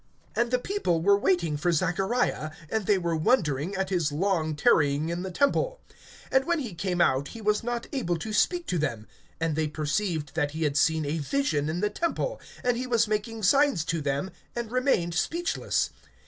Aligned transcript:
(21)And 0.35 0.49
the 0.49 0.57
people 0.57 0.99
were 0.99 1.15
waiting 1.15 1.55
for 1.57 1.71
Zachariah; 1.71 2.49
and 2.71 2.87
they 2.87 2.97
were 2.97 3.15
wondering 3.15 3.75
at 3.75 3.91
his 3.91 4.11
long 4.11 4.55
tarrying 4.55 5.09
in 5.09 5.21
the 5.21 5.29
temple. 5.29 5.79
(22)And 6.31 6.45
when 6.45 6.57
he 6.57 6.73
came 6.73 6.99
out 6.99 7.27
he 7.27 7.39
was 7.39 7.61
not 7.61 7.85
able 7.93 8.17
to 8.17 8.33
speak 8.33 8.65
to 8.65 8.79
them, 8.79 9.05
and 9.39 9.55
they 9.55 9.67
perceived 9.67 10.33
that 10.33 10.53
he 10.57 10.63
had 10.63 10.75
seen 10.75 11.05
a 11.05 11.19
vision 11.19 11.69
in 11.69 11.81
the 11.81 11.89
temple; 11.91 12.41
and 12.63 12.77
he 12.77 12.87
was 12.87 13.07
making 13.07 13.43
signs 13.43 13.85
to 13.85 14.01
them, 14.01 14.31
and 14.55 14.71
remained 14.71 15.13
speechless. 15.13 15.91